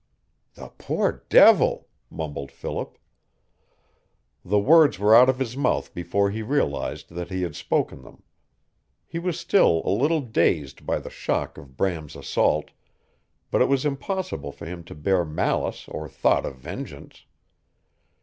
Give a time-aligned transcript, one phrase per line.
[0.55, 2.97] "The poor devil!" mumbled Philip.
[4.43, 8.23] The words were out of his mouth before he realized that he had spoken them.
[9.05, 12.71] He was still a little dazed by the shock of Bram's assault,
[13.51, 17.25] but it was impossible for him to bear malice or thought of vengeance.